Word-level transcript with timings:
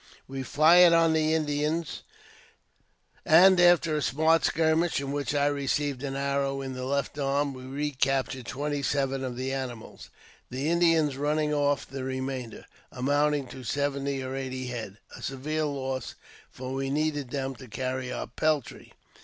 We 0.27 0.41
fired 0.41 0.93
on 0.93 1.13
the 1.13 1.35
Indians, 1.35 2.01
and, 3.23 3.59
after 3.59 3.95
a 3.95 4.01
smart 4.01 4.43
skirmish, 4.43 4.99
in 4.99 5.11
which 5.11 5.35
I 5.35 5.45
received 5.45 6.01
an 6.01 6.15
arrow 6.15 6.59
in 6.61 6.73
the 6.73 6.85
left 6.85 7.19
arm, 7.19 7.53
we 7.53 7.65
recaptured 7.65 8.47
twenty 8.47 8.81
seven 8.81 9.23
of 9.23 9.35
the 9.35 9.53
animals, 9.53 10.09
the 10.49 10.71
Indians 10.71 11.17
running 11.17 11.53
off 11.53 11.87
the 11.87 12.03
re 12.03 12.19
mainder, 12.19 12.65
amounting 12.91 13.45
to 13.49 13.63
seventy 13.63 14.23
or 14.23 14.35
eighty 14.35 14.65
head; 14.65 14.97
a 15.15 15.21
severe 15.21 15.65
loss, 15.65 16.15
for 16.49 16.73
w^e 16.75 16.91
needed 16.91 17.29
them 17.29 17.53
to 17.57 17.67
carry 17.67 18.11
our 18.11 18.25
peltry. 18.25 18.93